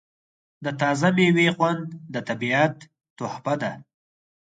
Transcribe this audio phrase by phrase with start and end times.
[0.63, 2.75] د تازه میوې خوند د طبیعت
[3.17, 3.71] تحفه ده.